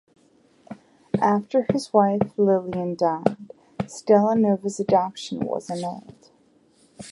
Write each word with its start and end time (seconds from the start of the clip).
After 1.21 1.67
his 1.71 1.93
wife 1.93 2.33
Lillian 2.35 2.95
died, 2.95 3.37
Stellanova's 3.85 4.79
adoption 4.79 5.41
was 5.41 5.69
annulled. 5.69 6.31